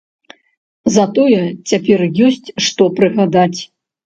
Затое 0.95 1.41
цяпер 1.69 1.99
ёсць, 2.29 2.51
што 2.71 2.89
прыгадаць. 2.97 3.61